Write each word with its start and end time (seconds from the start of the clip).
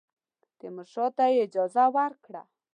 تیمورشاه 0.59 1.09
ته 1.17 1.23
یې 1.31 1.37
اجازه 1.45 1.83
ورکړه. 1.95 2.41